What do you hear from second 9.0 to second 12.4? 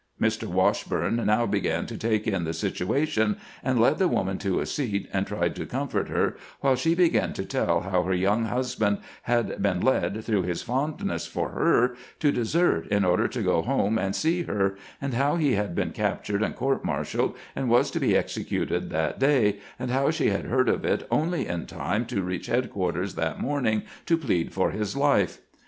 had been led, through his fondness for her, to